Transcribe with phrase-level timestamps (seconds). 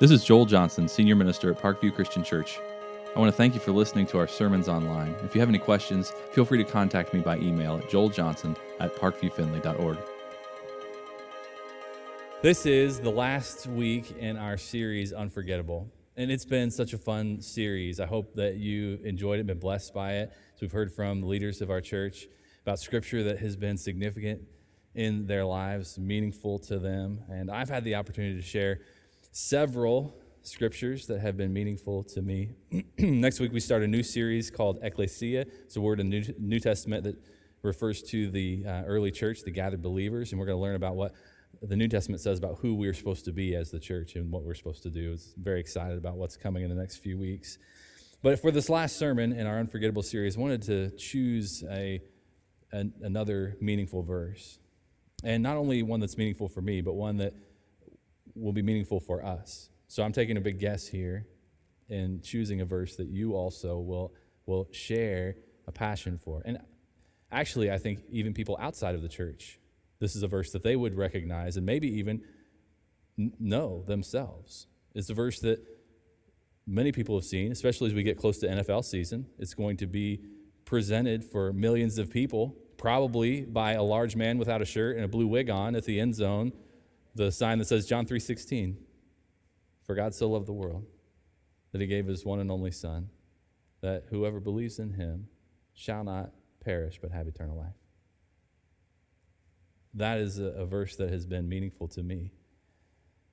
[0.00, 2.58] This is Joel Johnson, Senior Minister at Parkview Christian Church.
[3.14, 5.14] I want to thank you for listening to our sermons online.
[5.22, 8.96] If you have any questions, feel free to contact me by email at joeljohnson at
[8.96, 9.98] parkviewfinley.org.
[12.40, 15.92] This is the last week in our series, Unforgettable.
[16.16, 18.00] And it's been such a fun series.
[18.00, 20.30] I hope that you enjoyed it, been blessed by it.
[20.54, 22.26] So we've heard from the leaders of our church
[22.62, 24.40] about scripture that has been significant
[24.94, 27.20] in their lives, meaningful to them.
[27.28, 28.80] And I've had the opportunity to share
[29.32, 32.50] several scriptures that have been meaningful to me.
[32.98, 35.42] Next week, we start a new series called Ecclesia.
[35.64, 37.16] It's a word in the New Testament that
[37.62, 40.32] refers to the uh, early church, the gathered believers.
[40.32, 41.12] And we're going to learn about what
[41.62, 44.44] the New Testament says about who we're supposed to be as the church and what
[44.44, 45.12] we're supposed to do.
[45.12, 47.58] I'm very excited about what's coming in the next few weeks.
[48.22, 52.00] But for this last sermon in our Unforgettable series, I wanted to choose a,
[52.72, 54.58] an, another meaningful verse.
[55.22, 57.34] And not only one that's meaningful for me, but one that
[58.34, 59.68] will be meaningful for us.
[59.88, 61.26] So I'm taking a big guess here
[61.88, 64.12] in choosing a verse that you also will,
[64.46, 65.34] will share
[65.66, 66.42] a passion for.
[66.44, 66.58] And
[67.32, 69.58] actually, I think even people outside of the church,
[69.98, 72.22] this is a verse that they would recognize and maybe even
[73.16, 74.66] know themselves.
[74.94, 75.60] It's a verse that
[76.66, 79.26] many people have seen, especially as we get close to NFL season.
[79.38, 80.20] It's going to be
[80.64, 85.08] presented for millions of people, probably by a large man without a shirt and a
[85.08, 86.52] blue wig on at the end zone
[87.14, 88.76] the sign that says John 3:16.
[89.82, 90.86] For God so loved the world
[91.72, 93.10] that he gave his one and only son
[93.80, 95.28] that whoever believes in him
[95.72, 97.74] shall not perish but have eternal life.
[99.94, 102.32] That is a, a verse that has been meaningful to me.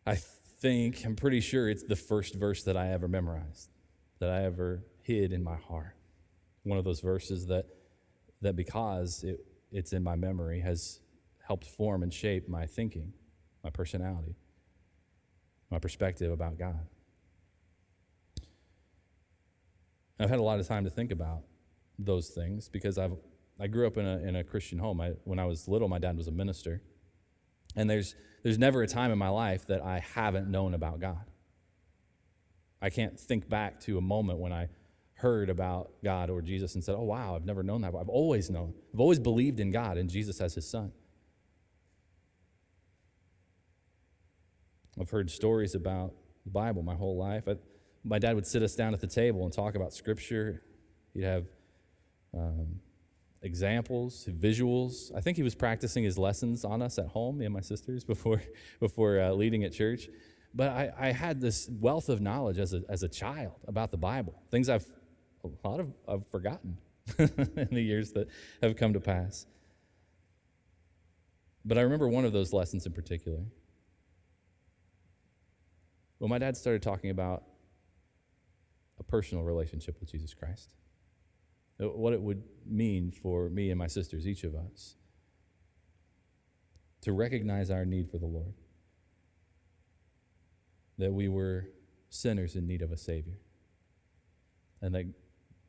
[0.06, 3.70] I think, I'm pretty sure it's the first verse that I ever memorized,
[4.20, 5.96] that I ever hid in my heart.
[6.64, 7.66] One of those verses that,
[8.42, 11.02] that because it, it's in my memory, has
[11.46, 13.14] helped form and shape my thinking
[13.68, 14.34] my personality,
[15.70, 16.88] my perspective about God.
[20.18, 21.42] I've had a lot of time to think about
[22.00, 23.18] those things because I've
[23.60, 25.02] I grew up in a, in a Christian home.
[25.02, 26.82] I, when I was little, my dad was a minister.
[27.76, 31.26] And there's, there's never a time in my life that I haven't known about God.
[32.82, 34.70] I can't think back to a moment when I
[35.16, 37.96] heard about God or Jesus and said, oh, wow, I've never known that.
[38.00, 38.76] I've always known.
[38.94, 40.94] I've always believed in God and Jesus as his son.
[45.00, 46.14] I've heard stories about
[46.44, 47.48] the Bible my whole life.
[47.48, 47.56] I,
[48.04, 50.64] my dad would sit us down at the table and talk about Scripture.
[51.14, 51.46] He'd have
[52.34, 52.80] um,
[53.42, 55.16] examples, visuals.
[55.16, 58.04] I think he was practicing his lessons on us at home, me and my sisters,
[58.06, 58.42] before,
[58.80, 60.10] before uh, leading at church.
[60.54, 63.98] But I, I, had this wealth of knowledge as a, as a child about the
[63.98, 64.86] Bible, things I've
[65.44, 66.78] a lot of I've forgotten
[67.20, 68.28] in the years that
[68.62, 69.46] have come to pass.
[71.64, 73.40] But I remember one of those lessons in particular.
[76.20, 77.44] Well, my dad started talking about
[79.00, 80.74] a personal relationship with Jesus Christ,
[81.82, 84.96] uh, what it would mean for me and my sisters, each of us,
[87.02, 88.56] to recognize our need for the Lord,
[90.98, 91.70] that we were
[92.10, 93.40] sinners in need of a Savior,
[94.82, 95.06] and that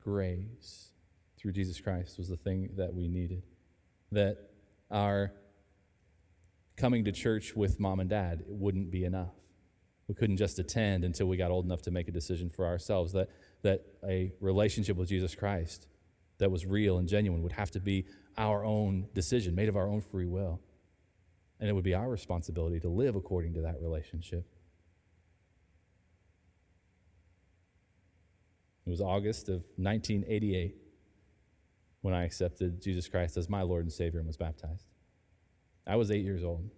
[0.00, 0.92] grace
[1.36, 3.42] through Jesus Christ was the thing that we needed,
[4.10, 4.38] that
[4.90, 5.32] our
[6.78, 9.34] coming to church with mom and dad wouldn't be enough
[10.08, 13.12] we couldn't just attend until we got old enough to make a decision for ourselves.
[13.12, 13.28] That,
[13.62, 15.86] that a relationship with Jesus Christ
[16.38, 18.06] that was real and genuine would have to be
[18.38, 20.60] our own decision, made of our own free will.
[21.60, 24.46] And it would be our responsibility to live according to that relationship.
[28.86, 30.76] It was August of 1988
[32.00, 34.86] when I accepted Jesus Christ as my Lord and Savior and was baptized.
[35.86, 36.70] I was eight years old.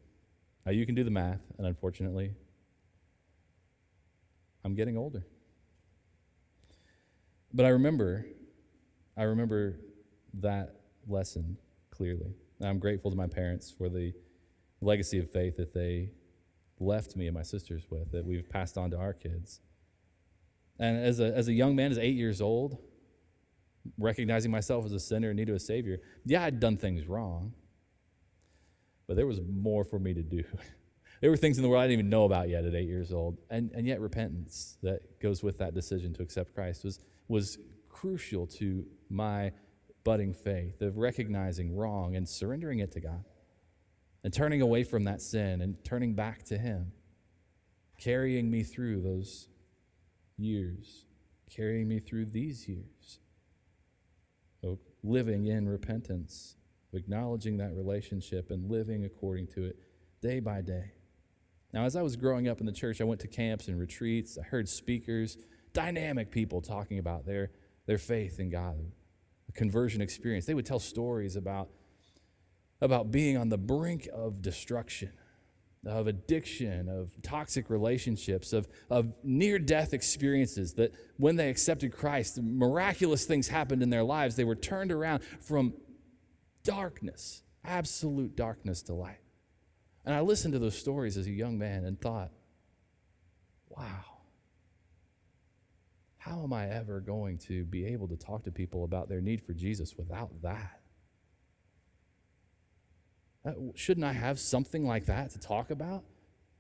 [0.67, 2.33] Now, you can do the math, and unfortunately,
[4.65, 5.25] I'm getting older.
[7.53, 8.27] But I remember,
[9.17, 9.79] I remember
[10.35, 10.77] that
[11.09, 11.57] lesson
[11.91, 12.35] clearly.
[12.59, 14.13] And I'm grateful to my parents for the
[14.81, 16.11] legacy of faith that they
[16.79, 19.61] left me and my sisters with, that we've passed on to our kids.
[20.79, 22.79] And as a, as a young man, as eight years old,
[23.99, 27.53] recognizing myself as a sinner in need of a Savior, yeah, I'd done things wrong,
[29.07, 30.45] but there was more for me to do.
[31.21, 33.13] There were things in the world I didn't even know about yet at eight years
[33.13, 33.37] old.
[33.51, 37.59] And, and yet, repentance that goes with that decision to accept Christ was, was
[37.89, 39.53] crucial to my
[40.03, 43.25] budding faith of recognizing wrong and surrendering it to God
[44.25, 46.93] and turning away from that sin and turning back to Him,
[47.99, 49.49] carrying me through those
[50.39, 51.05] years,
[51.51, 53.19] carrying me through these years
[54.63, 56.57] of living in repentance,
[56.95, 59.77] acknowledging that relationship and living according to it
[60.23, 60.93] day by day
[61.73, 64.37] Now, as I was growing up in the church, I went to camps and retreats.
[64.39, 65.39] I heard speakers,
[65.73, 67.51] dynamic people talking about their,
[67.87, 68.77] their faith in God,
[69.49, 70.47] a conversion experience.
[70.47, 71.69] They would tell stories about,
[72.81, 75.13] about being on the brink of destruction,
[75.87, 80.75] of addiction, of toxic relationships, of, of near death experiences.
[80.75, 84.35] That when they accepted Christ, miraculous things happened in their lives.
[84.35, 85.75] They were turned around from
[86.65, 89.21] darkness, absolute darkness to light.
[90.05, 92.31] And I listened to those stories as a young man and thought,
[93.69, 94.05] wow,
[96.19, 99.43] how am I ever going to be able to talk to people about their need
[99.43, 100.81] for Jesus without that?
[103.45, 106.05] Uh, shouldn't I have something like that to talk about?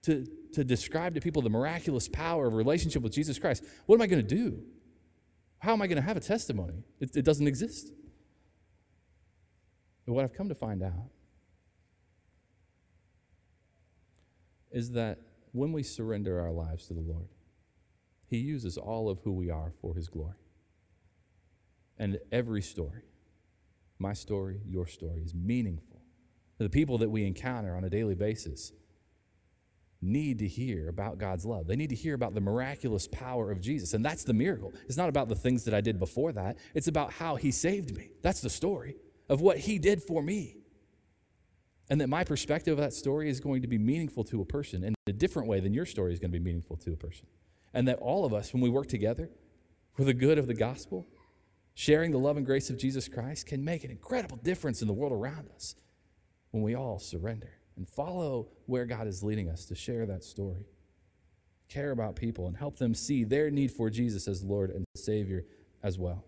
[0.04, 3.64] To, to describe to people the miraculous power of relationship with Jesus Christ?
[3.84, 4.62] What am I going to do?
[5.58, 6.84] How am I going to have a testimony?
[6.98, 7.92] It, it doesn't exist.
[10.06, 11.10] But what I've come to find out
[14.70, 15.18] is that
[15.52, 17.28] when we surrender our lives to the Lord,
[18.28, 20.36] He uses all of who we are for His glory.
[21.98, 23.02] And every story,
[23.98, 26.00] my story, your story, is meaningful.
[26.58, 28.72] The people that we encounter on a daily basis
[30.02, 31.66] need to hear about God's love.
[31.66, 33.92] They need to hear about the miraculous power of Jesus.
[33.92, 34.72] And that's the miracle.
[34.86, 37.94] It's not about the things that I did before that, it's about how He saved
[37.94, 38.10] me.
[38.22, 38.96] That's the story
[39.28, 40.59] of what He did for me
[41.90, 44.84] and that my perspective of that story is going to be meaningful to a person
[44.84, 47.26] in a different way than your story is going to be meaningful to a person.
[47.74, 49.28] And that all of us, when we work together
[49.92, 51.08] for the good of the gospel,
[51.74, 54.94] sharing the love and grace of Jesus Christ can make an incredible difference in the
[54.94, 55.74] world around us
[56.52, 60.66] when we all surrender and follow where God is leading us to share that story.
[61.68, 65.44] Care about people and help them see their need for Jesus as Lord and Savior
[65.82, 66.24] as well.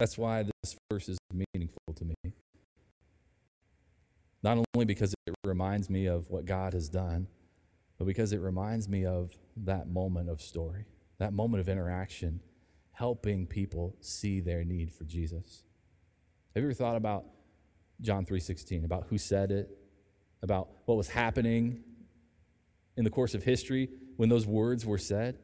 [0.00, 2.32] That's why this verse is meaningful to me.
[4.42, 7.28] Not only because it reminds me of what God has done,
[7.98, 10.86] but because it reminds me of that moment of story,
[11.18, 12.40] that moment of interaction,
[12.92, 15.64] helping people see their need for Jesus.
[16.54, 17.26] Have you ever thought about
[18.00, 19.68] John 3:16, about who said it,
[20.40, 21.84] about what was happening
[22.96, 25.38] in the course of history when those words were said?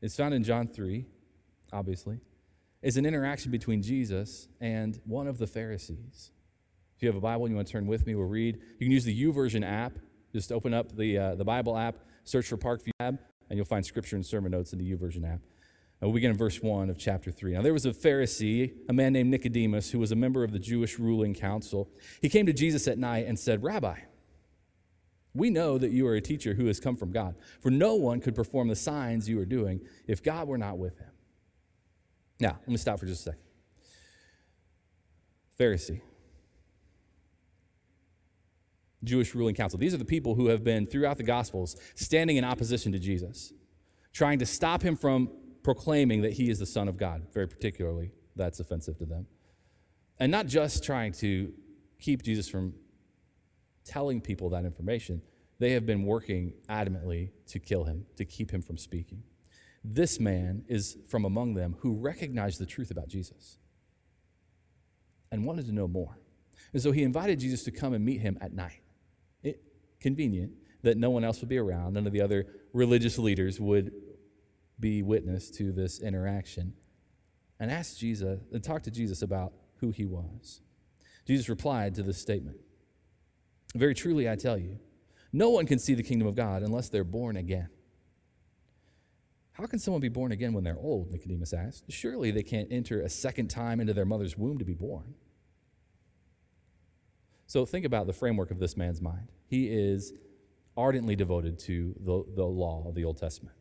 [0.00, 1.06] It's found in John 3,
[1.72, 2.20] obviously
[2.82, 6.30] is an interaction between Jesus and one of the Pharisees.
[6.96, 8.56] If you have a Bible and you want to turn with me, we'll read.
[8.78, 9.92] You can use the YouVersion app.
[10.32, 13.18] Just open up the, uh, the Bible app, search for Parkview tab,
[13.48, 15.40] and you'll find scripture and sermon notes in the YouVersion app.
[16.00, 17.54] And we'll begin in verse 1 of chapter 3.
[17.54, 20.58] Now, there was a Pharisee, a man named Nicodemus, who was a member of the
[20.58, 21.90] Jewish ruling council.
[22.22, 23.98] He came to Jesus at night and said, Rabbi,
[25.34, 28.20] we know that you are a teacher who has come from God, for no one
[28.20, 31.09] could perform the signs you are doing if God were not with him.
[32.40, 33.40] Now, let me stop for just a second.
[35.58, 36.00] Pharisee,
[39.04, 39.78] Jewish ruling council.
[39.78, 43.52] These are the people who have been throughout the Gospels standing in opposition to Jesus,
[44.12, 45.30] trying to stop him from
[45.62, 47.26] proclaiming that he is the Son of God.
[47.34, 49.26] Very particularly, that's offensive to them.
[50.18, 51.52] And not just trying to
[51.98, 52.74] keep Jesus from
[53.84, 55.22] telling people that information,
[55.58, 59.22] they have been working adamantly to kill him, to keep him from speaking.
[59.82, 63.56] This man is from among them who recognized the truth about Jesus
[65.32, 66.18] and wanted to know more.
[66.72, 68.82] And so he invited Jesus to come and meet him at night.
[69.42, 69.62] It,
[70.00, 73.92] convenient that no one else would be around, none of the other religious leaders would
[74.78, 76.74] be witness to this interaction.
[77.58, 80.60] And asked Jesus and talked to Jesus about who he was.
[81.26, 82.56] Jesus replied to this statement
[83.74, 84.78] Very truly, I tell you,
[85.32, 87.68] no one can see the kingdom of God unless they're born again.
[89.60, 91.12] How can someone be born again when they're old?
[91.12, 91.84] Nicodemus asked.
[91.90, 95.14] Surely they can't enter a second time into their mother's womb to be born.
[97.46, 99.32] So think about the framework of this man's mind.
[99.46, 100.14] He is
[100.76, 103.54] ardently devoted to the, the law of the Old Testament.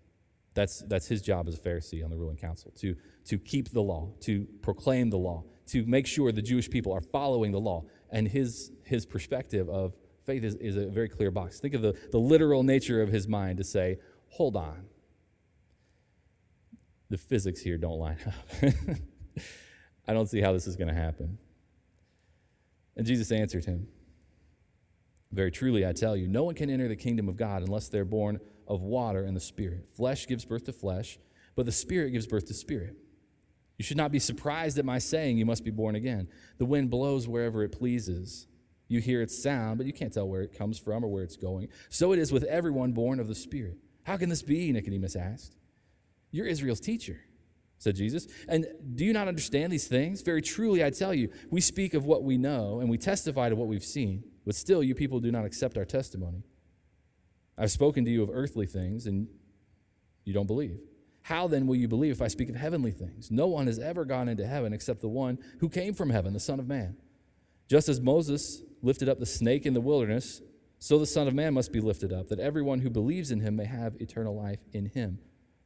[0.54, 3.82] That's, that's his job as a Pharisee on the ruling council, to, to keep the
[3.82, 7.84] law, to proclaim the law, to make sure the Jewish people are following the law.
[8.10, 11.60] And his, his perspective of faith is, is a very clear box.
[11.60, 13.98] Think of the, the literal nature of his mind to say,
[14.30, 14.86] hold on,
[17.10, 18.74] the physics here don't line up.
[20.08, 21.38] I don't see how this is going to happen.
[22.96, 23.88] And Jesus answered him
[25.32, 28.06] Very truly, I tell you, no one can enter the kingdom of God unless they're
[28.06, 29.88] born of water and the Spirit.
[29.96, 31.18] Flesh gives birth to flesh,
[31.56, 32.96] but the Spirit gives birth to spirit.
[33.78, 36.28] You should not be surprised at my saying you must be born again.
[36.58, 38.46] The wind blows wherever it pleases.
[38.90, 41.38] You hear its sound, but you can't tell where it comes from or where it's
[41.38, 41.70] going.
[41.90, 43.78] So it is with everyone born of the Spirit.
[44.04, 44.72] How can this be?
[44.72, 45.56] Nicodemus asked.
[46.32, 47.22] You're Israel's teacher,
[47.78, 48.28] said Jesus.
[48.48, 50.22] And do you not understand these things?
[50.22, 53.56] Very truly, I tell you, we speak of what we know and we testify to
[53.56, 56.44] what we've seen, but still, you people do not accept our testimony.
[57.58, 59.28] I've spoken to you of earthly things, and
[60.24, 60.80] you don't believe.
[61.24, 63.30] How then will you believe if I speak of heavenly things?
[63.30, 66.40] No one has ever gone into heaven except the one who came from heaven, the
[66.40, 66.96] Son of Man.
[67.68, 70.42] Just as Moses lifted up the snake in the wilderness,
[70.80, 73.58] so the Son of Man must be lifted up, that everyone who believes in him
[73.58, 75.20] may have eternal life in him.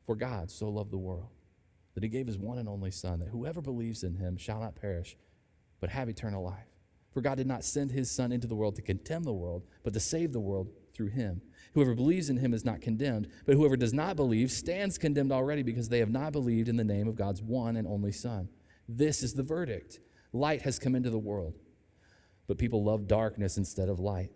[0.03, 1.29] For God so loved the world
[1.93, 4.75] that he gave his one and only Son, that whoever believes in him shall not
[4.75, 5.15] perish,
[5.79, 6.67] but have eternal life.
[7.11, 9.93] For God did not send his Son into the world to condemn the world, but
[9.93, 11.41] to save the world through him.
[11.73, 15.63] Whoever believes in him is not condemned, but whoever does not believe stands condemned already
[15.63, 18.49] because they have not believed in the name of God's one and only Son.
[18.87, 19.99] This is the verdict
[20.31, 21.53] light has come into the world,
[22.47, 24.31] but people love darkness instead of light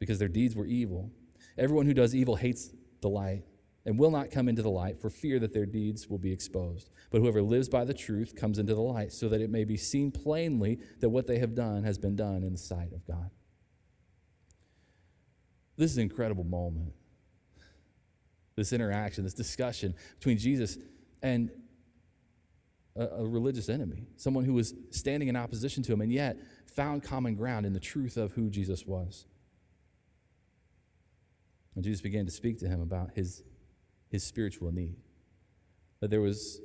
[0.00, 1.10] because their deeds were evil.
[1.56, 3.44] Everyone who does evil hates the light
[3.86, 6.90] and will not come into the light for fear that their deeds will be exposed.
[7.10, 9.76] But whoever lives by the truth comes into the light so that it may be
[9.76, 13.30] seen plainly that what they have done has been done in the sight of God.
[15.76, 16.92] This is an incredible moment.
[18.54, 20.76] This interaction, this discussion between Jesus
[21.22, 21.50] and
[22.94, 27.02] a, a, religious enemy, someone who was standing in opposition to him and yet found
[27.02, 29.24] common ground in the truth of who Jesus was.
[31.74, 33.42] And Jesus began to speak to him about his
[34.10, 34.96] his spiritual need.
[36.00, 36.60] That there was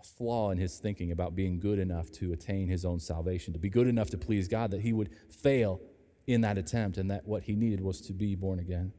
[0.00, 3.58] a flaw in his thinking about being good enough to attain his own salvation, to
[3.58, 5.80] be good enough to please God, that he would fail
[6.26, 8.92] in that attempt, and that what he needed was to be born again.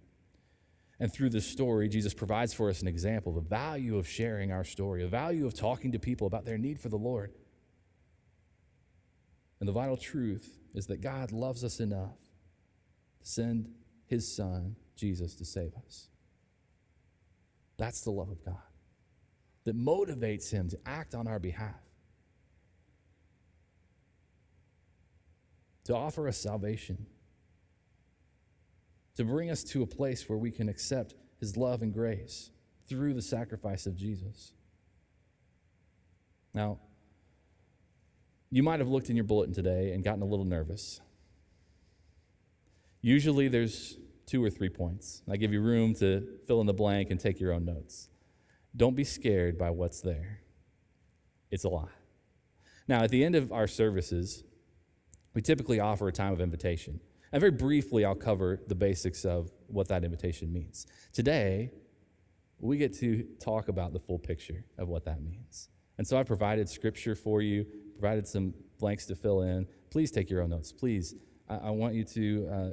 [1.00, 4.64] And through this story, Jesus provides for us an example the value of sharing our
[4.64, 7.34] story, the value of talking to people about their need for the Lord.
[9.60, 12.18] And the vital truth is that God loves us enough
[13.20, 13.70] to send
[14.06, 16.10] his son, Jesus, to save us.
[17.78, 18.58] That's the love of God
[19.66, 21.82] that motivates him to act on our behalf,
[25.84, 27.08] to offer us salvation,
[29.16, 32.52] to bring us to a place where we can accept his love and grace
[32.88, 34.54] through the sacrifice of Jesus.
[36.54, 36.80] Now,
[38.52, 41.02] you might have looked in your bulletin today and gotten a little nervous.
[43.02, 45.22] Usually there's two or three points.
[45.30, 48.10] I give you room to fill in the blank and take your own notes.
[48.76, 50.42] Don't be scared by what's there,
[51.52, 51.90] it's a lot.
[52.88, 54.44] Now, at the end of our services,
[55.34, 57.00] we typically offer a time of invitation.
[57.32, 60.86] And very briefly, I'll cover the basics of what that invitation means.
[61.12, 61.72] Today,
[62.60, 65.70] we get to talk about the full picture of what that means.
[65.98, 67.66] And so I provided scripture for you,
[68.00, 69.68] provided some blanks to fill in.
[69.90, 70.72] Please take your own notes.
[70.72, 71.16] Please,
[71.50, 72.70] I, I want you to uh,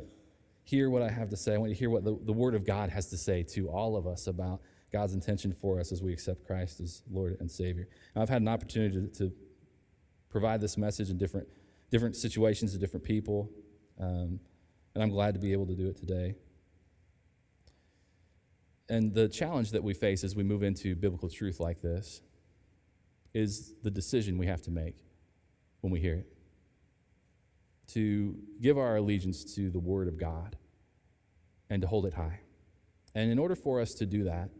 [0.65, 1.55] hear what I have to say.
[1.55, 3.69] I want you to hear what the, the Word of God has to say to
[3.69, 4.61] all of us about
[4.93, 7.89] God's intention for us as we accept Christ as Lord and Savior.
[8.15, 9.33] I've had an opportunity to, to,
[10.29, 11.47] provide this message in different,
[11.91, 13.51] different situations to different people,
[14.01, 14.41] um,
[14.95, 16.37] and I'm glad to be able to do it today.
[18.89, 22.23] And the challenge that we face as we move into biblical truth like this
[23.35, 25.05] is the decision we have to make
[25.83, 26.32] when we hear it
[27.95, 30.57] to give our allegiance to the Word of God
[31.71, 32.41] and to hold it high.
[33.15, 34.51] And in order for us to do that,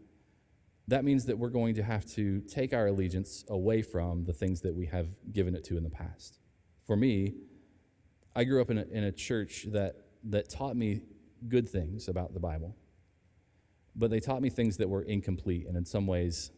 [0.87, 4.61] that means that we're going to have to take our allegiance away from the things
[4.61, 6.39] that we have given it to in the past.
[6.85, 7.35] For me,
[8.35, 11.01] I grew up in a, in a church that, that taught me
[11.47, 12.75] good things about the Bible,
[13.95, 16.51] but they taught me things that were incomplete and in some ways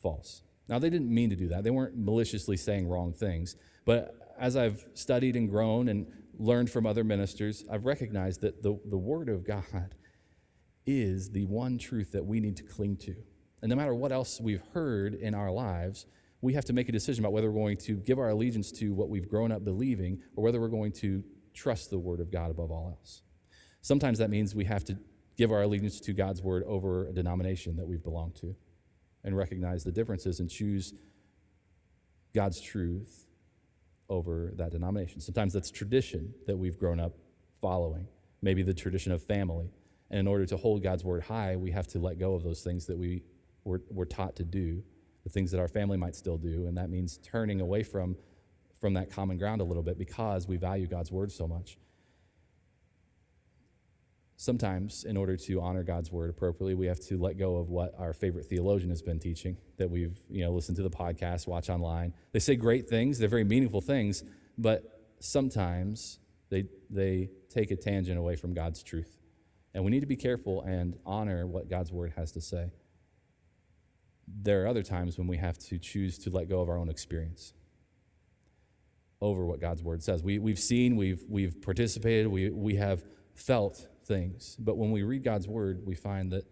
[0.00, 0.42] false.
[0.68, 1.64] Now, they didn't mean to do that.
[1.64, 3.56] They weren't maliciously saying wrong things,
[3.88, 8.78] but as I've studied and grown and learned from other ministers, I've recognized that the,
[8.84, 9.94] the Word of God
[10.84, 13.14] is the one truth that we need to cling to.
[13.62, 16.04] And no matter what else we've heard in our lives,
[16.42, 18.92] we have to make a decision about whether we're going to give our allegiance to
[18.92, 22.50] what we've grown up believing or whether we're going to trust the Word of God
[22.50, 23.22] above all else.
[23.80, 24.98] Sometimes that means we have to
[25.38, 28.54] give our allegiance to God's Word over a denomination that we've belonged to
[29.24, 30.92] and recognize the differences and choose
[32.34, 33.24] God's truth
[34.08, 35.20] over that denomination.
[35.20, 37.14] Sometimes that's tradition that we've grown up
[37.60, 38.08] following,
[38.42, 39.70] maybe the tradition of family.
[40.10, 42.62] And in order to hold God's word high, we have to let go of those
[42.62, 43.22] things that we
[43.64, 44.82] were, were taught to do,
[45.24, 46.66] the things that our family might still do.
[46.66, 48.16] And that means turning away from,
[48.80, 51.76] from that common ground a little bit because we value God's word so much
[54.40, 57.92] sometimes, in order to honor God's word appropriately, we have to let go of what
[57.98, 61.68] our favorite theologian has been teaching, that we've you know, listened to the podcast, watch
[61.68, 62.14] online.
[62.30, 64.22] They say great things, they're very meaningful things,
[64.56, 69.18] but sometimes they, they take a tangent away from God's truth.
[69.74, 72.70] And we need to be careful and honor what God's word has to say.
[74.42, 76.88] there are other times when we have to choose to let go of our own
[76.88, 77.54] experience
[79.20, 80.22] over what God's word says.
[80.22, 83.02] We, we've seen, we've, we've participated, we, we have
[83.34, 84.56] felt things.
[84.58, 86.44] But when we read God's word, we find that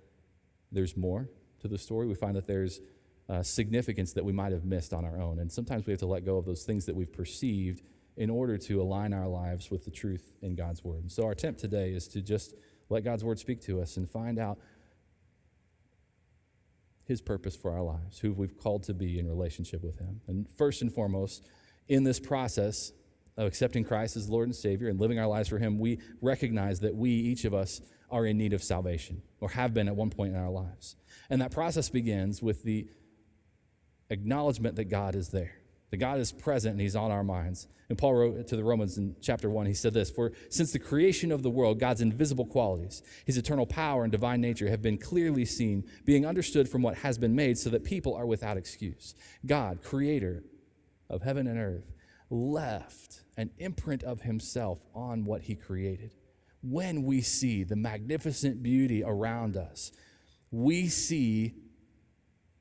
[0.70, 1.28] there's more
[1.60, 2.06] to the story.
[2.06, 2.80] We find that there's
[3.28, 5.40] uh, significance that we might have missed on our own.
[5.40, 7.82] And sometimes we have to let go of those things that we've perceived
[8.16, 11.02] in order to align our lives with the truth in God's word.
[11.02, 12.54] And so our attempt today is to just
[12.88, 14.58] let God's word speak to us and find out
[17.04, 20.20] his purpose for our lives, who we've called to be in relationship with him.
[20.26, 21.46] And first and foremost,
[21.88, 22.92] in this process
[23.36, 26.80] of accepting Christ as Lord and Savior and living our lives for him, we recognize
[26.80, 30.10] that we, each of us, are in need of salvation or have been at one
[30.10, 30.96] point in our lives.
[31.28, 32.88] And that process begins with the
[34.10, 35.58] acknowledgement that God is there.
[35.90, 37.68] That God is present and He's on our minds.
[37.88, 40.78] And Paul wrote to the Romans in chapter 1, he said this For since the
[40.78, 44.98] creation of the world, God's invisible qualities, His eternal power and divine nature have been
[44.98, 49.14] clearly seen, being understood from what has been made, so that people are without excuse.
[49.44, 50.42] God, creator
[51.08, 51.92] of heaven and earth,
[52.30, 56.12] left an imprint of Himself on what He created.
[56.62, 59.92] When we see the magnificent beauty around us,
[60.50, 61.54] we see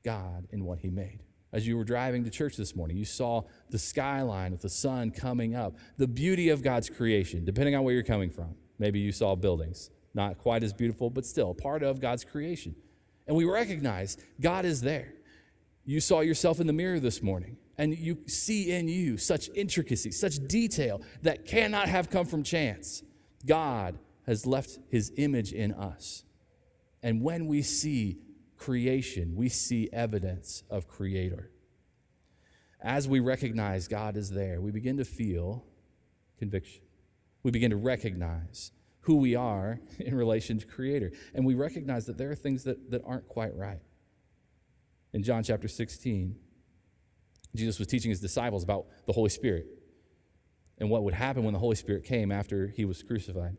[0.04, 1.20] God in what He made
[1.52, 2.98] as you were driving to church this morning.
[2.98, 7.74] You saw the skyline with the sun coming up, the beauty of God's creation, depending
[7.74, 8.56] on where you're coming from.
[8.78, 12.74] Maybe you saw buildings, not quite as beautiful, but still part of God's creation.
[13.26, 15.14] And we recognize God is there.
[15.86, 20.10] You saw yourself in the mirror this morning, and you see in you such intricacy,
[20.10, 23.04] such detail that cannot have come from chance.
[23.46, 26.24] God has left his image in us.
[27.04, 28.18] And when we see
[28.56, 31.52] creation, we see evidence of Creator.
[32.80, 35.64] As we recognize God is there, we begin to feel
[36.36, 36.82] conviction.
[37.44, 41.12] We begin to recognize who we are in relation to Creator.
[41.32, 43.82] And we recognize that there are things that, that aren't quite right.
[45.12, 46.36] In John chapter 16,
[47.54, 49.66] Jesus was teaching his disciples about the Holy Spirit
[50.78, 53.56] and what would happen when the Holy Spirit came after he was crucified.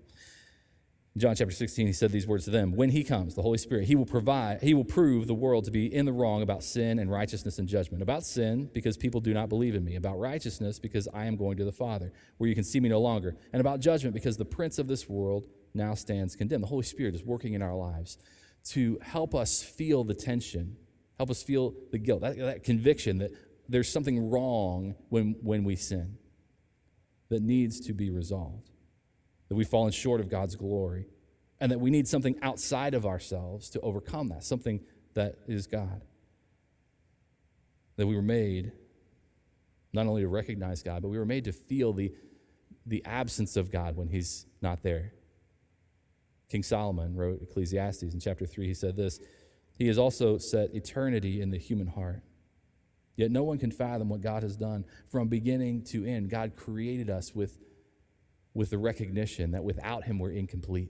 [1.18, 3.57] In John chapter 16, he said these words to them When he comes, the Holy
[3.57, 6.62] Spirit, he will provide, he will prove the world to be in the wrong about
[6.62, 8.03] sin and righteousness and judgment.
[8.03, 9.96] About sin, because people do not believe in me.
[9.96, 13.01] About righteousness, because I am going to the Father, where you can see me no
[13.01, 13.36] longer.
[13.51, 16.62] And about judgment, because the prince of this world now stands condemned.
[16.62, 18.20] The Holy Spirit is working in our lives
[18.66, 20.77] to help us feel the tension,
[21.18, 23.32] help us feel the guilt, that, that conviction that
[23.68, 26.18] there's something wrong when, when we sin
[27.30, 28.72] that needs to be resolved
[29.50, 31.08] that we've fallen short of God's glory,
[31.60, 34.82] and that we need something outside of ourselves to overcome that, something
[35.14, 36.03] that is God.
[37.96, 38.74] That we were made
[39.94, 42.14] not only to recognize God, but we were made to feel the,
[42.86, 45.14] the absence of God when He's not there.
[46.50, 48.68] King Solomon wrote Ecclesiastes in chapter 3.
[48.68, 49.20] He said this
[49.77, 52.24] He has also set eternity in the human heart.
[53.16, 56.29] Yet no one can fathom what God has done from beginning to end.
[56.29, 57.57] God created us with
[58.57, 60.90] with the recognition that without Him we're incomplete.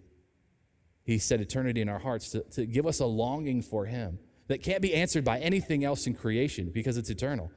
[1.03, 4.63] He set eternity in our hearts to, to give us a longing for Him that
[4.63, 7.51] can't be answered by anything else in creation because it's eternal.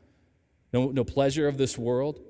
[0.72, 2.20] No, no pleasure of this world,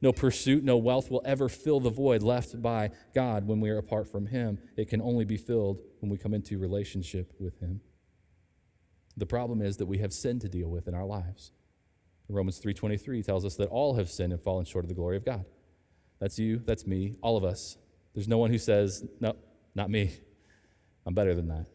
[0.00, 3.78] no pursuit, no wealth will ever fill the void left by God when we are
[3.78, 4.58] apart from Him.
[4.76, 7.80] It can only be filled when we come into relationship with Him.
[9.18, 11.52] The problem is that we have sin to deal with in our lives.
[12.28, 15.24] Romans 3:23 tells us that all have sinned and fallen short of the glory of
[15.24, 15.44] God.
[16.18, 17.78] That's you, that's me, all of us.
[18.14, 19.36] There's no one who says, no,
[19.74, 20.12] not me.
[21.06, 21.66] I'm better than that.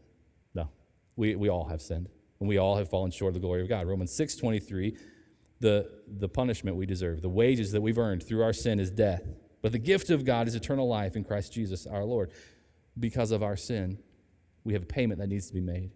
[0.53, 0.69] No.
[1.15, 3.69] We, we all have sinned, and we all have fallen short of the glory of
[3.69, 3.87] God.
[3.87, 4.97] Romans 6:23
[5.63, 9.23] the, the punishment we deserve, the wages that we've earned through our sin is death.
[9.61, 12.31] But the gift of God is eternal life in Christ Jesus our Lord.
[12.99, 13.97] Because of our sin,
[14.65, 15.91] we have a payment that needs to be made.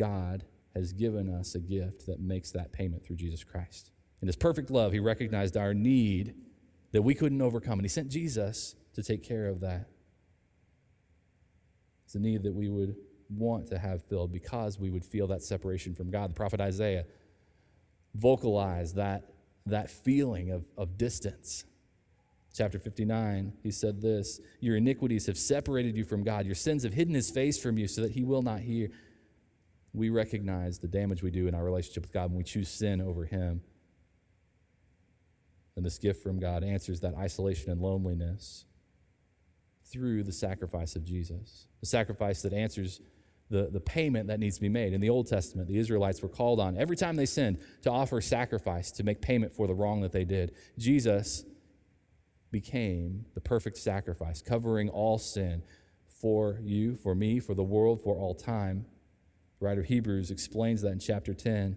[0.00, 3.92] God has given us a gift that makes that payment through Jesus Christ.
[4.22, 6.34] In his perfect love, he recognized our need
[6.92, 7.78] that we couldn't overcome.
[7.78, 9.88] And He sent Jesus to take care of that.
[12.04, 12.96] It's a need that we would
[13.28, 16.30] want to have filled because we would feel that separation from God.
[16.30, 17.04] The prophet Isaiah
[18.14, 19.30] vocalized that,
[19.66, 21.64] that feeling of, of distance.
[22.52, 26.46] Chapter 59, he said this Your iniquities have separated you from God.
[26.46, 28.88] Your sins have hidden his face from you so that he will not hear.
[29.92, 33.00] We recognize the damage we do in our relationship with God when we choose sin
[33.00, 33.62] over him.
[35.76, 38.66] And this gift from God answers that isolation and loneliness
[39.84, 43.00] through the sacrifice of Jesus, the sacrifice that answers
[43.50, 44.92] the, the payment that needs to be made.
[44.92, 48.20] In the Old Testament, the Israelites were called on every time they sinned to offer
[48.20, 50.54] sacrifice to make payment for the wrong that they did.
[50.78, 51.44] Jesus
[52.52, 55.62] became the perfect sacrifice, covering all sin
[56.08, 58.86] for you, for me, for the world, for all time.
[59.60, 61.76] Writer of Hebrews explains that in chapter 10.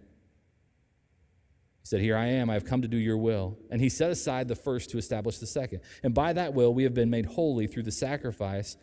[1.82, 3.58] He said, Here I am, I have come to do your will.
[3.70, 5.82] And he set aside the first to establish the second.
[6.02, 8.78] And by that will, we have been made holy through the sacrifice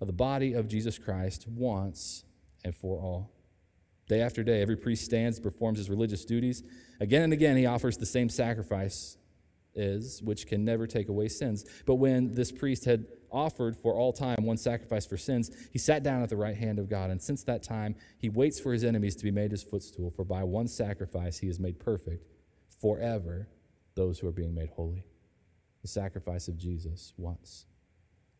[0.00, 2.24] of the body of Jesus Christ once
[2.62, 3.30] and for all.
[4.08, 6.62] Day after day, every priest stands, performs his religious duties.
[7.00, 9.16] Again and again, he offers the same sacrifice
[9.74, 11.64] is, which can never take away sins.
[11.86, 16.02] But when this priest had offered for all time one sacrifice for sins, he sat
[16.02, 17.10] down at the right hand of God.
[17.10, 20.10] And since that time, he waits for his enemies to be made his footstool.
[20.10, 22.26] For by one sacrifice, he has made perfect
[22.80, 23.48] forever
[23.94, 25.06] those who are being made holy.
[25.82, 27.66] The sacrifice of Jesus once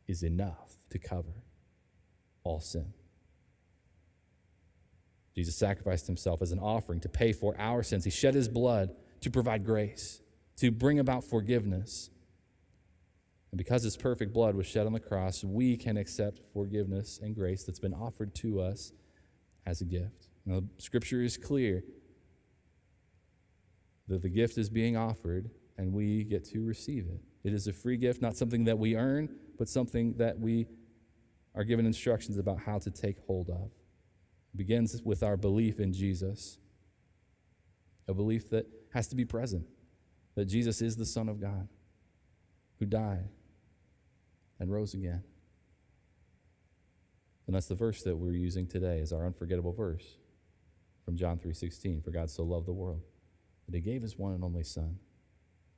[0.07, 1.43] is enough to cover
[2.45, 2.93] all sin.
[5.35, 8.05] Jesus sacrificed himself as an offering to pay for our sins.
[8.05, 10.21] He shed his blood to provide grace,
[10.57, 12.11] to bring about forgiveness.
[13.51, 17.35] And because his perfect blood was shed on the cross, we can accept forgiveness and
[17.35, 18.93] grace that's been offered to us
[19.67, 20.29] as a gift.
[20.45, 21.85] Now, the scripture is clear
[24.09, 27.21] that the gift is being offered and we get to receive it.
[27.45, 30.67] It is a free gift, not something that we earn, but something that we
[31.55, 33.71] are given instructions about how to take hold of.
[34.55, 36.59] It begins with our belief in Jesus,
[38.09, 39.67] a belief that has to be present
[40.35, 41.69] that Jesus is the Son of God
[42.79, 43.29] who died
[44.59, 45.23] and rose again.
[47.47, 50.17] And that's the verse that we're using today as our unforgettable verse
[51.05, 53.03] from John 3:16 for God so loved the world
[53.67, 54.99] that he gave his one and only son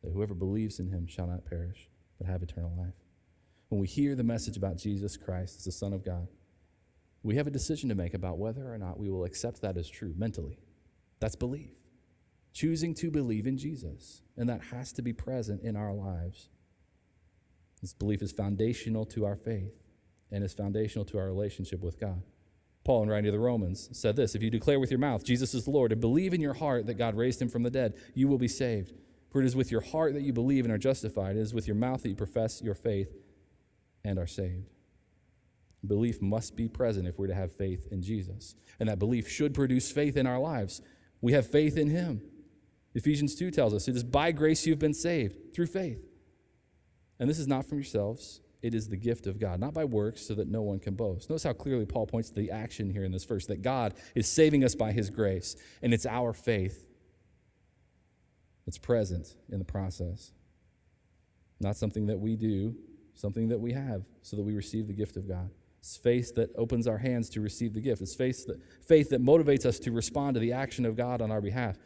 [0.03, 1.89] that whoever believes in him shall not perish
[2.19, 2.95] but have eternal life.
[3.69, 6.29] When we hear the message about Jesus Christ as the son of God,
[7.23, 9.89] we have a decision to make about whether or not we will accept that as
[9.89, 10.59] true mentally.
[11.21, 11.84] That's belief.
[12.55, 16.49] Choosing to believe in Jesus, and that has to be present in our lives.
[17.83, 19.75] This belief is foundational to our faith
[20.31, 22.23] and is foundational to our relationship with God.
[22.85, 25.53] Paul, in writing to the Romans, said this If you declare with your mouth Jesus
[25.53, 28.29] is Lord and believe in your heart that God raised him from the dead, you
[28.29, 28.93] will be saved.
[29.31, 31.67] For it is with your heart that you believe and are justified, it is with
[31.67, 33.13] your mouth that you profess your faith
[34.05, 34.71] and are saved.
[35.85, 38.55] Belief must be present if we're to have faith in Jesus.
[38.79, 40.81] And that belief should produce faith in our lives.
[41.21, 42.23] We have faith in Him.
[42.95, 46.05] Ephesians 2 tells us it is by grace you've been saved through faith.
[47.19, 50.23] And this is not from yourselves, it is the gift of God, not by works,
[50.27, 51.29] so that no one can boast.
[51.29, 54.27] Notice how clearly Paul points to the action here in this verse that God is
[54.27, 56.87] saving us by his grace, and it's our faith
[58.65, 60.33] that's present in the process.
[61.61, 62.75] Not something that we do,
[63.13, 65.51] something that we have, so that we receive the gift of God.
[65.79, 68.01] It's faith that opens our hands to receive the gift.
[68.01, 71.31] It's faith that, faith that motivates us to respond to the action of God on
[71.31, 71.77] our behalf.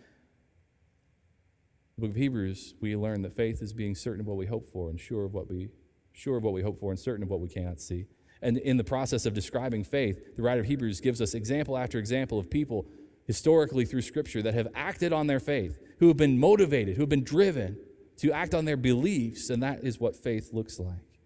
[1.98, 4.68] The book of Hebrews, we learn that faith is being certain of what we hope
[4.68, 5.70] for and sure of what we
[6.12, 8.06] sure of what we hope for and certain of what we cannot see.
[8.40, 11.98] And in the process of describing faith, the writer of Hebrews gives us example after
[11.98, 12.87] example of people
[13.24, 17.08] historically through Scripture that have acted on their faith, who have been motivated, who have
[17.08, 17.76] been driven
[18.18, 21.18] to act on their beliefs, and that is what faith looks like.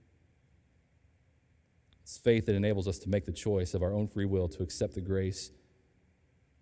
[2.03, 4.63] It's faith that enables us to make the choice of our own free will to
[4.63, 5.51] accept the grace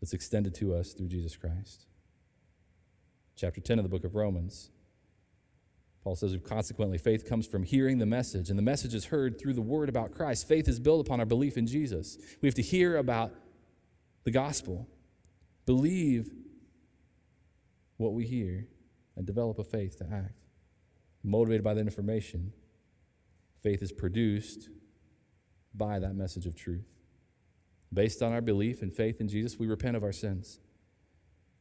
[0.00, 1.86] that's extended to us through Jesus Christ.
[3.40, 4.68] Chapter 10 of the book of Romans.
[6.04, 9.54] Paul says, consequently, faith comes from hearing the message, and the message is heard through
[9.54, 10.46] the word about Christ.
[10.46, 12.18] Faith is built upon our belief in Jesus.
[12.42, 13.32] We have to hear about
[14.24, 14.86] the gospel,
[15.64, 16.30] believe
[17.96, 18.66] what we hear,
[19.16, 20.34] and develop a faith to act.
[21.22, 22.52] Motivated by that information,
[23.62, 24.68] faith is produced
[25.72, 26.92] by that message of truth.
[27.90, 30.60] Based on our belief and faith in Jesus, we repent of our sins.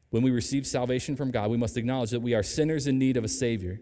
[0.09, 3.15] When we receive salvation from God, we must acknowledge that we are sinners in need
[3.15, 3.79] of a Savior.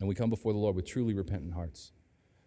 [0.00, 1.92] And we come before the Lord with truly repentant hearts,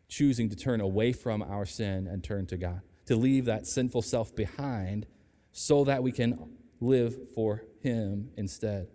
[0.09, 4.01] choosing to turn away from our sin and turn to God, to leave that sinful
[4.01, 5.05] self behind
[5.51, 8.87] so that we can live for Him instead.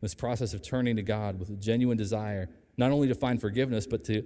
[0.00, 3.86] This process of turning to God with a genuine desire, not only to find forgiveness,
[3.86, 4.24] but to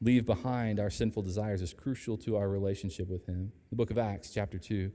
[0.00, 3.52] leave behind our sinful desires is crucial to our relationship with Him.
[3.70, 4.92] The book of Acts, chapter 2,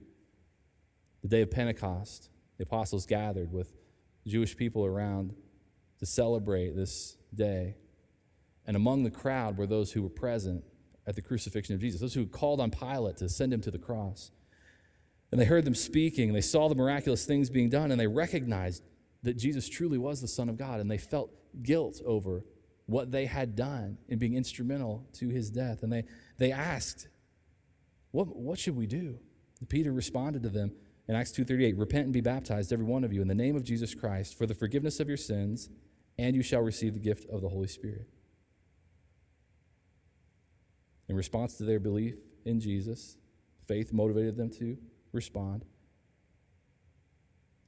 [1.23, 3.73] the day of Pentecost, the apostles gathered with
[4.27, 5.33] Jewish people around
[5.99, 7.77] to celebrate this day.
[8.65, 10.63] And among the crowd were those who were present
[11.07, 13.77] at the crucifixion of Jesus, those who called on Pilate to send him to the
[13.77, 14.31] cross.
[15.31, 18.07] And they heard them speaking, and they saw the miraculous things being done, and they
[18.07, 18.83] recognized
[19.23, 21.31] that Jesus truly was the Son of God, and they felt
[21.63, 22.45] guilt over
[22.85, 25.83] what they had done in being instrumental to his death.
[25.83, 26.03] And they,
[26.37, 27.07] they asked,
[28.11, 29.19] what, what should we do?
[29.69, 30.73] Peter responded to them
[31.07, 33.63] in Acts 2.38, Repent and be baptized, every one of you, in the name of
[33.63, 35.69] Jesus Christ, for the forgiveness of your sins,
[36.17, 38.07] and you shall receive the gift of the Holy Spirit.
[41.09, 43.17] In response to their belief in Jesus,
[43.67, 44.77] Faith motivated them to
[45.11, 45.65] respond.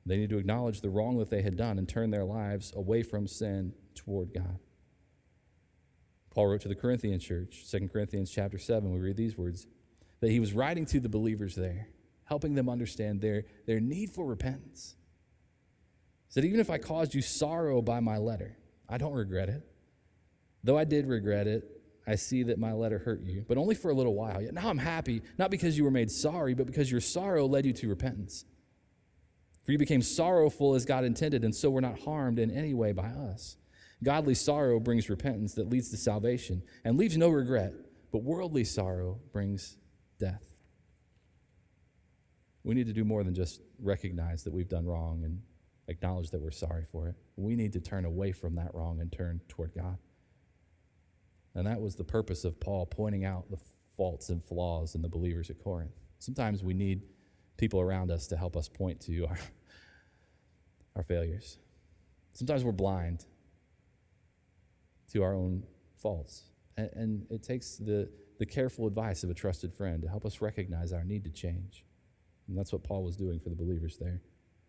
[0.05, 3.01] They need to acknowledge the wrong that they had done and turn their lives away
[3.01, 4.59] from sin toward God.
[6.29, 9.67] Paul wrote to the Corinthian church, 2 Corinthians chapter 7, we read these words,
[10.19, 11.87] that he was writing to the believers there,
[12.25, 14.95] helping them understand their, their need for repentance.
[16.29, 18.57] Said, Even if I caused you sorrow by my letter,
[18.89, 19.63] I don't regret it.
[20.63, 21.63] Though I did regret it,
[22.07, 24.41] I see that my letter hurt you, but only for a little while.
[24.41, 27.65] Yet now I'm happy, not because you were made sorry, but because your sorrow led
[27.65, 28.45] you to repentance.
[29.63, 32.91] For you became sorrowful as God intended, and so were not harmed in any way
[32.91, 33.57] by us.
[34.03, 37.73] Godly sorrow brings repentance that leads to salvation and leaves no regret,
[38.11, 39.77] but worldly sorrow brings
[40.19, 40.54] death.
[42.65, 45.39] We need to do more than just recognize that we've done wrong and
[45.87, 47.15] acknowledge that we're sorry for it.
[47.35, 49.99] We need to turn away from that wrong and turn toward God.
[51.53, 53.59] And that was the purpose of Paul pointing out the
[53.95, 55.91] faults and flaws in the believers at Corinth.
[56.17, 57.03] Sometimes we need
[57.55, 59.37] people around us to help us point to our,
[60.95, 61.59] our failures.
[62.33, 63.25] Sometimes we're blind
[65.13, 65.65] to our own
[65.97, 66.45] faults.
[66.77, 70.41] And, and it takes the, the careful advice of a trusted friend to help us
[70.41, 71.85] recognize our need to change.
[72.47, 74.21] And that's what Paul was doing for the believers there,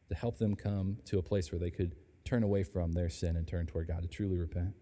[0.08, 3.36] to help them come to a place where they could turn away from their sin
[3.36, 4.74] and turn toward God, to truly repent.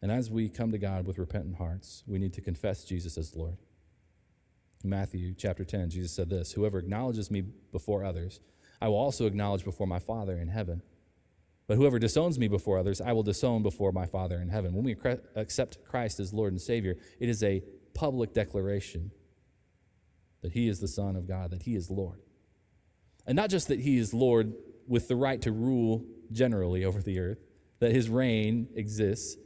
[0.00, 3.36] And as we come to God with repentant hearts, we need to confess Jesus as
[3.36, 3.56] Lord.
[4.82, 8.40] In Matthew chapter 10, Jesus said this Whoever acknowledges me before others,
[8.80, 10.82] I will also acknowledge before my Father in heaven.
[11.68, 14.74] But whoever disowns me before others, I will disown before my Father in heaven.
[14.74, 14.96] When we
[15.36, 17.62] accept Christ as Lord and Savior, it is a
[17.94, 19.12] public declaration
[20.42, 22.20] that He is the Son of God, that He is Lord.
[23.26, 24.54] And not just that He is Lord
[24.86, 27.38] with the right to rule generally over the earth,
[27.80, 29.36] that His reign exists,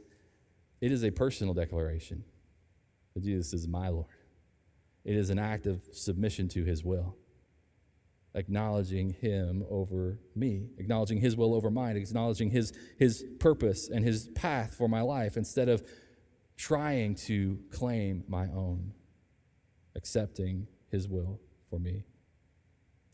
[0.81, 2.23] it is a personal declaration
[3.13, 4.07] that Jesus is my Lord.
[5.03, 7.17] It is an act of submission to His will
[8.37, 14.29] acknowledging him over me, acknowledging his will over mine, acknowledging his, his purpose and his
[14.29, 15.83] path for my life instead of
[16.55, 18.93] trying to claim my own,
[19.95, 22.03] accepting his will for me.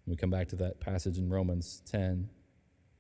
[0.06, 2.30] we come back to that passage in Romans 10.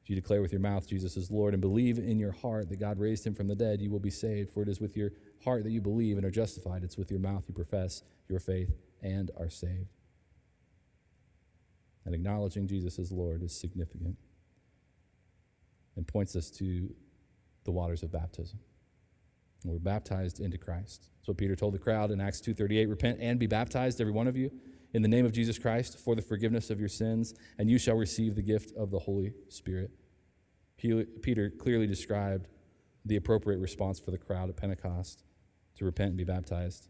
[0.01, 2.79] If you declare with your mouth Jesus is Lord and believe in your heart that
[2.79, 4.49] God raised him from the dead, you will be saved.
[4.49, 5.11] For it is with your
[5.43, 6.83] heart that you believe and are justified.
[6.83, 9.89] It's with your mouth you profess your faith and are saved.
[12.05, 14.17] And acknowledging Jesus as Lord is significant
[15.95, 16.93] and points us to
[17.63, 18.59] the waters of baptism.
[19.65, 21.09] We're baptized into Christ.
[21.17, 24.27] That's what Peter told the crowd in Acts 2:38, "Repent and be baptized every one
[24.27, 24.51] of you
[24.93, 27.95] in the name of Jesus Christ for the forgiveness of your sins, and you shall
[27.95, 29.91] receive the gift of the Holy Spirit."
[30.77, 32.47] Peter clearly described
[33.05, 35.23] the appropriate response for the crowd at Pentecost
[35.75, 36.89] to repent and be baptized.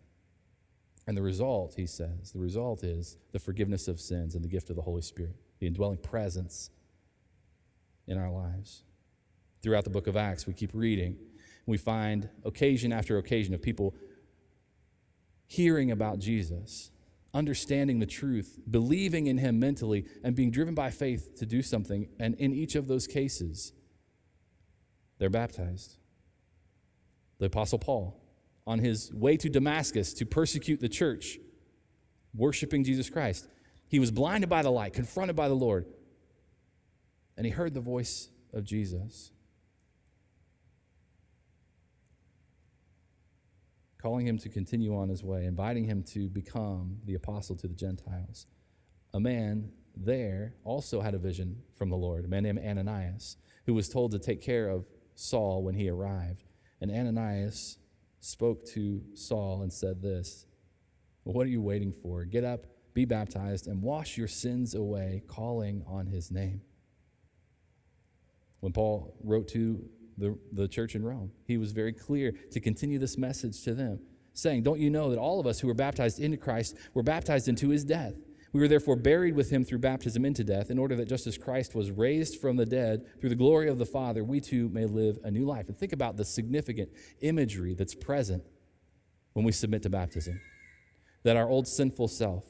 [1.05, 4.69] And the result, he says, the result is the forgiveness of sins and the gift
[4.69, 6.69] of the Holy Spirit, the indwelling presence
[8.07, 8.83] in our lives.
[9.61, 11.17] Throughout the book of Acts, we keep reading.
[11.65, 13.95] We find occasion after occasion of people
[15.47, 16.91] hearing about Jesus,
[17.33, 22.07] understanding the truth, believing in him mentally, and being driven by faith to do something.
[22.19, 23.73] And in each of those cases,
[25.19, 25.97] they're baptized.
[27.39, 28.19] The Apostle Paul
[28.65, 31.37] on his way to Damascus to persecute the church,
[32.33, 33.47] worshiping Jesus Christ.
[33.87, 35.85] He was blinded by the light, confronted by the Lord,
[37.37, 39.31] and he heard the voice of Jesus.
[44.03, 47.73] Calling him to continue on his way, inviting him to become the apostle to the
[47.73, 48.47] Gentiles.
[49.13, 53.73] A man there also had a vision from the Lord, a man named Ananias, who
[53.73, 54.85] was told to take care of
[55.15, 56.43] Saul when he arrived.
[56.81, 57.77] And Ananias
[58.19, 60.47] spoke to Saul and said this
[61.23, 62.25] What are you waiting for?
[62.25, 66.59] Get up, be baptized, and wash your sins away, calling on his name.
[68.59, 69.85] When Paul wrote to
[70.17, 73.99] the, the church in Rome, he was very clear to continue this message to them,
[74.33, 77.47] saying, Don't you know that all of us who were baptized into Christ were baptized
[77.47, 78.15] into his death?
[78.53, 81.39] We were therefore buried with him through baptism into death, in order that just as
[81.39, 84.85] Christ was raised from the dead through the glory of the Father, we too may
[84.85, 85.67] live a new life.
[85.67, 86.89] And think about the significant
[87.21, 88.43] imagery that's present
[89.33, 90.39] when we submit to baptism.
[91.23, 92.45] That our old sinful self,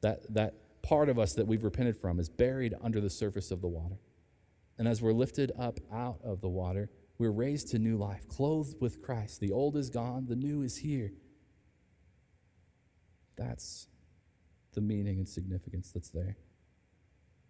[0.00, 3.60] that, that part of us that we've repented from, is buried under the surface of
[3.60, 3.98] the water.
[4.78, 8.76] And as we're lifted up out of the water, we're raised to new life, clothed
[8.80, 9.40] with Christ.
[9.40, 11.12] The old is gone, the new is here.
[13.36, 13.88] That's
[14.74, 16.36] the meaning and significance that's there.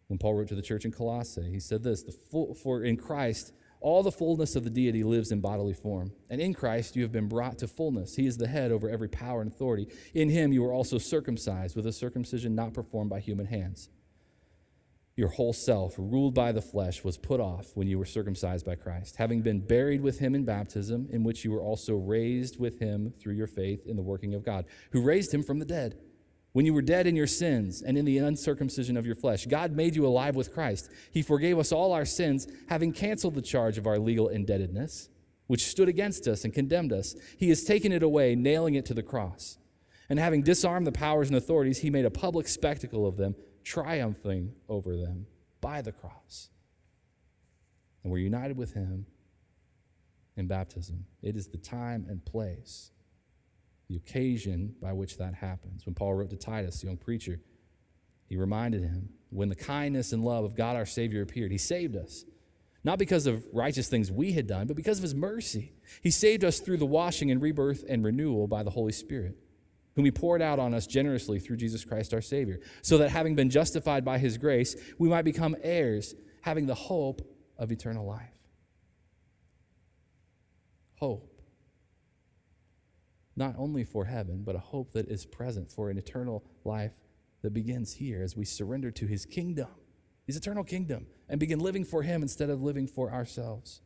[0.08, 4.04] When Paul wrote to the church in Colossae, he said this For in Christ, All
[4.04, 6.12] the fullness of the deity lives in bodily form.
[6.30, 8.14] And in Christ you have been brought to fullness.
[8.14, 9.88] He is the head over every power and authority.
[10.14, 13.88] In him you were also circumcised with a circumcision not performed by human hands.
[15.16, 18.74] Your whole self, ruled by the flesh, was put off when you were circumcised by
[18.74, 22.78] Christ, having been buried with him in baptism, in which you were also raised with
[22.78, 25.96] him through your faith in the working of God, who raised him from the dead
[26.56, 29.72] when you were dead in your sins and in the uncircumcision of your flesh, God
[29.72, 30.90] made you alive with Christ.
[31.12, 35.10] He forgave us all our sins, having canceled the charge of our legal indebtedness,
[35.48, 37.14] which stood against us and condemned us.
[37.36, 39.58] He has taken it away, nailing it to the cross.
[40.08, 43.34] And having disarmed the powers and authorities, he made a public spectacle of them,
[43.66, 45.26] triumphing over them
[45.60, 46.50] by the cross.
[48.02, 49.06] And we're united with him
[50.36, 51.06] in baptism.
[51.20, 52.92] It is the time and place
[53.88, 55.84] the occasion by which that happens.
[55.84, 57.40] When Paul wrote to Titus, the young preacher,
[58.28, 61.96] he reminded him when the kindness and love of God our Savior appeared, he saved
[61.96, 62.24] us.
[62.84, 65.72] Not because of righteous things we had done, but because of his mercy.
[66.02, 69.36] He saved us through the washing and rebirth and renewal by the Holy Spirit,
[69.96, 73.34] whom he poured out on us generously through Jesus Christ our Savior, so that having
[73.34, 77.22] been justified by his grace, we might become heirs, having the hope
[77.58, 78.30] of eternal life.
[80.96, 81.36] Hope
[83.36, 86.94] not only for heaven, but a hope that is present for an eternal life
[87.42, 89.68] that begins here as we surrender to his kingdom,
[90.26, 93.82] his eternal kingdom, and begin living for him instead of living for ourselves.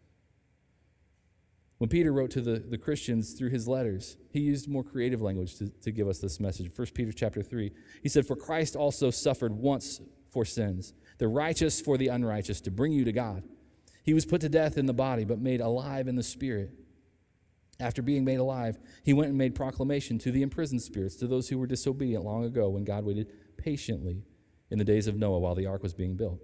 [1.80, 5.56] When Peter wrote to the, the Christians through his letters, he used more creative language
[5.56, 6.70] to, to give us this message.
[6.76, 11.80] 1 Peter chapter 3, he said, For Christ also suffered once for sins, the righteous
[11.80, 13.44] for the unrighteous, to bring you to God.
[14.04, 16.70] He was put to death in the body, but made alive in the spirit
[17.80, 21.48] after being made alive, he went and made proclamation to the imprisoned spirits, to those
[21.48, 24.22] who were disobedient long ago when God waited patiently
[24.70, 26.40] in the days of Noah while the ark was being built.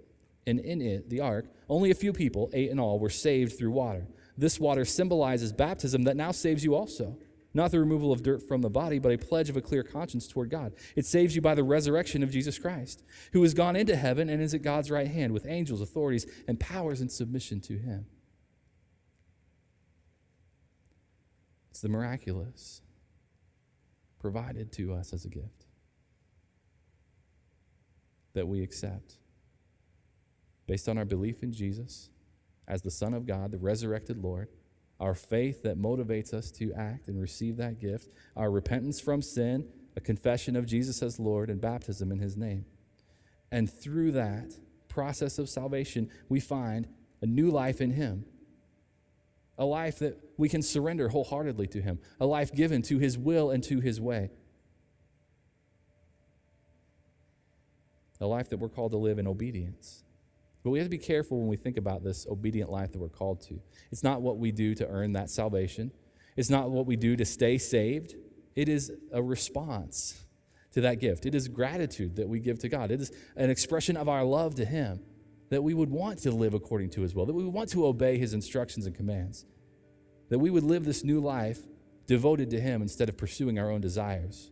[0.47, 3.71] And in it, the ark, only a few people, eight in all, were saved through
[3.71, 4.07] water.
[4.37, 7.17] This water symbolizes baptism that now saves you also.
[7.53, 10.27] Not the removal of dirt from the body, but a pledge of a clear conscience
[10.27, 10.73] toward God.
[10.95, 14.41] It saves you by the resurrection of Jesus Christ, who has gone into heaven and
[14.41, 18.05] is at God's right hand with angels, authorities, and powers in submission to him.
[21.71, 22.81] It's the miraculous
[24.19, 25.65] provided to us as a gift
[28.33, 29.15] that we accept
[30.67, 32.09] based on our belief in Jesus
[32.67, 34.49] as the Son of God, the resurrected Lord,
[34.99, 39.67] our faith that motivates us to act and receive that gift, our repentance from sin,
[39.95, 42.65] a confession of Jesus as Lord, and baptism in His name.
[43.51, 44.53] And through that
[44.87, 46.87] process of salvation, we find
[47.21, 48.25] a new life in Him
[49.57, 53.49] a life that we can surrender wholeheartedly to Him, a life given to His will
[53.49, 54.29] and to His way.
[58.19, 60.03] A life that we're called to live in obedience.
[60.63, 63.09] But we have to be careful when we think about this obedient life that we're
[63.09, 63.59] called to.
[63.91, 65.91] It's not what we do to earn that salvation,
[66.35, 68.15] it's not what we do to stay saved.
[68.55, 70.25] It is a response
[70.71, 71.27] to that gift.
[71.27, 74.55] It is gratitude that we give to God, it is an expression of our love
[74.55, 75.01] to Him
[75.49, 77.85] that we would want to live according to his will, that we would want to
[77.85, 79.45] obey his instructions and commands,
[80.29, 81.59] that we would live this new life
[82.05, 84.51] devoted to him instead of pursuing our own desires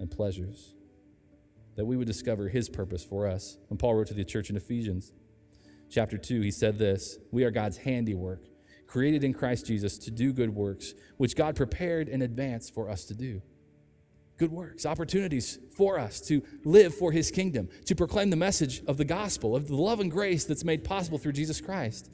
[0.00, 0.74] and pleasures,
[1.78, 3.56] that we would discover his purpose for us.
[3.68, 5.12] When Paul wrote to the church in Ephesians,
[5.88, 8.42] chapter 2, he said this We are God's handiwork,
[8.88, 13.04] created in Christ Jesus to do good works, which God prepared in advance for us
[13.04, 13.42] to do
[14.38, 18.96] good works, opportunities for us to live for his kingdom, to proclaim the message of
[18.96, 22.10] the gospel, of the love and grace that's made possible through Jesus Christ.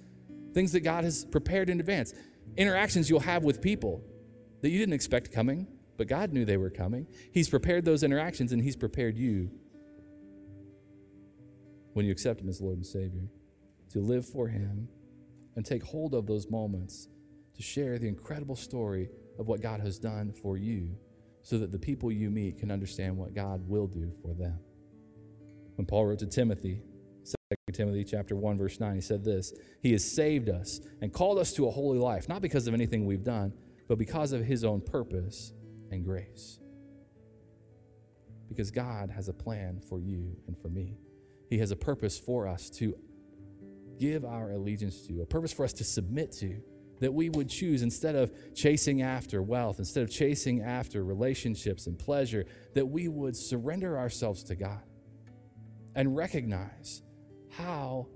[0.53, 2.13] Things that God has prepared in advance.
[2.57, 4.03] Interactions you'll have with people
[4.61, 5.67] that you didn't expect coming,
[5.97, 7.07] but God knew they were coming.
[7.33, 9.51] He's prepared those interactions and he's prepared you
[11.93, 13.29] when you accept him as Lord and Savior
[13.91, 14.89] to live for him
[15.57, 17.09] and take hold of those moments
[17.55, 20.97] to share the incredible story of what God has done for you
[21.43, 24.59] so that the people you meet can understand what God will do for them.
[25.77, 26.83] When Paul wrote to Timothy,
[27.25, 31.39] 2 Timothy chapter 1 verse 9, he said this, he has saved us and called
[31.39, 33.53] us to a holy life, not because of anything we've done,
[33.89, 35.53] but because of his own purpose
[35.91, 36.59] and grace.
[38.49, 40.99] Because God has a plan for you and for me.
[41.49, 42.97] He has a purpose for us to
[43.99, 46.61] give our allegiance to, a purpose for us to submit to
[47.01, 51.99] that we would choose instead of chasing after wealth, instead of chasing after relationships and
[51.99, 52.45] pleasure,
[52.75, 54.83] that we would surrender ourselves to God
[55.95, 57.03] and recognize
[57.51, 58.09] how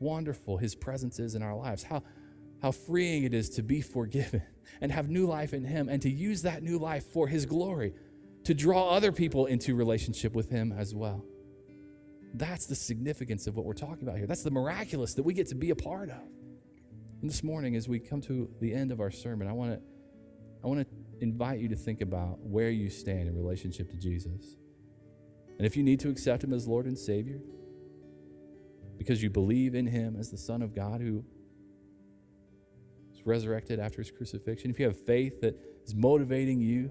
[0.00, 2.02] wonderful His presence is in our lives, how,
[2.66, 4.42] how freeing it is to be forgiven
[4.80, 7.94] and have new life in Him and to use that new life for His glory,
[8.42, 11.24] to draw other people into relationship with Him as well.
[12.34, 14.26] That's the significance of what we're talking about here.
[14.26, 16.20] That's the miraculous that we get to be a part of.
[17.20, 19.80] And this morning, as we come to the end of our sermon, I want to
[20.64, 20.86] I want to
[21.20, 24.56] invite you to think about where you stand in relationship to Jesus.
[25.56, 27.38] And if you need to accept him as Lord and Savior,
[28.98, 31.24] because you believe in him as the Son of God who
[33.26, 36.90] resurrected after his crucifixion, if you have faith that is motivating you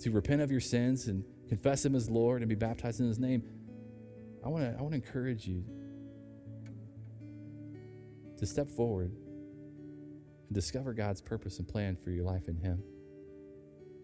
[0.00, 3.18] to repent of your sins and confess him as Lord and be baptized in his
[3.18, 3.42] name,
[4.44, 5.64] I want to I want to encourage you
[8.38, 12.82] to step forward and discover God's purpose and plan for your life in him.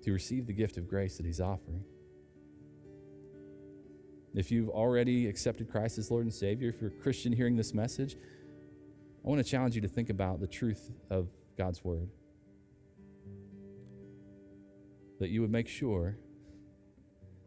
[0.05, 1.83] To receive the gift of grace that he's offering.
[4.35, 7.75] If you've already accepted Christ as Lord and Savior, if you're a Christian hearing this
[7.75, 8.17] message,
[9.25, 11.29] I want to challenge you to think about the truth of
[11.59, 12.09] God's Word.
[15.21, 16.17] That you would make sure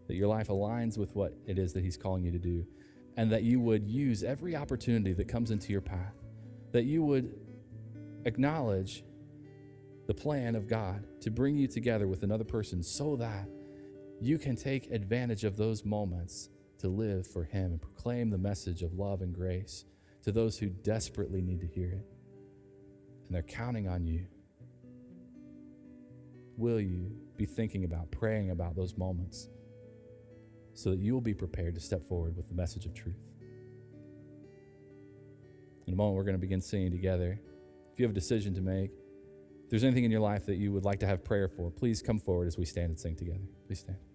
[0.07, 2.67] that your life aligns with what it is that He's calling you to do,
[3.15, 6.13] and that you would use every opportunity that comes into your path,
[6.73, 7.33] that you would
[8.25, 9.03] acknowledge
[10.07, 13.47] the plan of God to bring you together with another person so that
[14.19, 16.49] you can take advantage of those moments
[16.79, 19.85] to live for Him and proclaim the message of love and grace
[20.23, 22.05] to those who desperately need to hear it.
[23.31, 24.25] And they're counting on you.
[26.57, 29.47] Will you be thinking about, praying about those moments
[30.73, 33.31] so that you will be prepared to step forward with the message of truth?
[35.87, 37.39] In a moment, we're going to begin singing together.
[37.93, 38.91] If you have a decision to make,
[39.63, 42.01] if there's anything in your life that you would like to have prayer for, please
[42.01, 43.47] come forward as we stand and sing together.
[43.65, 44.10] Please stand.